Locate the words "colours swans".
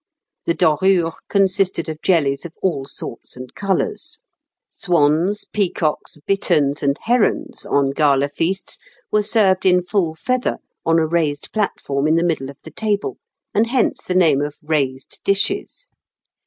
3.53-5.45